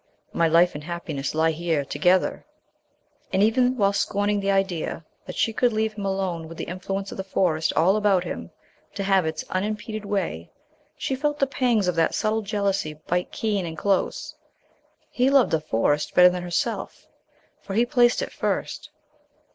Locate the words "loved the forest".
15.29-16.15